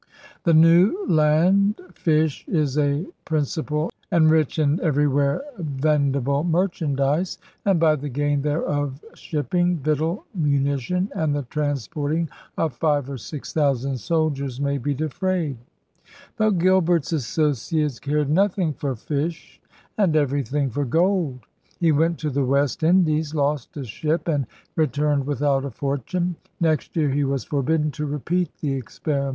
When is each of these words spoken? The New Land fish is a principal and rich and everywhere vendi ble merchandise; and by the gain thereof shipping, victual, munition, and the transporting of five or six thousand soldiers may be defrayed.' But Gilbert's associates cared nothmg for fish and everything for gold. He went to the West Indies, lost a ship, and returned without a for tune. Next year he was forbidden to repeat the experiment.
The 0.45 0.53
New 0.55 1.05
Land 1.07 1.79
fish 1.93 2.43
is 2.47 2.75
a 2.75 3.05
principal 3.23 3.91
and 4.09 4.31
rich 4.31 4.57
and 4.57 4.79
everywhere 4.79 5.43
vendi 5.59 6.17
ble 6.19 6.43
merchandise; 6.43 7.37
and 7.65 7.79
by 7.79 7.95
the 7.95 8.09
gain 8.09 8.41
thereof 8.41 9.05
shipping, 9.13 9.77
victual, 9.77 10.25
munition, 10.33 11.11
and 11.15 11.35
the 11.35 11.43
transporting 11.43 12.29
of 12.57 12.73
five 12.73 13.11
or 13.11 13.17
six 13.19 13.53
thousand 13.53 13.99
soldiers 13.99 14.59
may 14.59 14.79
be 14.79 14.95
defrayed.' 14.95 15.57
But 16.35 16.57
Gilbert's 16.57 17.13
associates 17.13 17.99
cared 17.99 18.27
nothmg 18.27 18.77
for 18.77 18.95
fish 18.95 19.61
and 19.99 20.15
everything 20.15 20.71
for 20.71 20.83
gold. 20.83 21.41
He 21.79 21.91
went 21.91 22.17
to 22.21 22.31
the 22.31 22.43
West 22.43 22.81
Indies, 22.81 23.35
lost 23.35 23.77
a 23.77 23.83
ship, 23.83 24.27
and 24.27 24.47
returned 24.75 25.27
without 25.27 25.63
a 25.63 25.69
for 25.69 25.99
tune. 25.99 26.37
Next 26.59 26.95
year 26.95 27.11
he 27.11 27.23
was 27.23 27.43
forbidden 27.43 27.91
to 27.91 28.07
repeat 28.07 28.49
the 28.61 28.73
experiment. 28.73 29.29